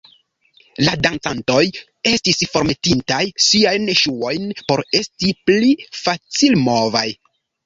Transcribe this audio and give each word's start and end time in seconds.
La 0.85 0.93
dancantoj 1.05 1.59
estis 2.11 2.39
formetintaj 2.53 3.19
siajn 3.49 3.85
ŝuojn 4.01 4.49
por 4.71 4.83
esti 5.03 5.31
pli 5.51 5.71
facilmovaj. 6.01 7.07